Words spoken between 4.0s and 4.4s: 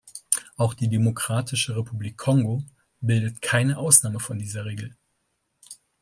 von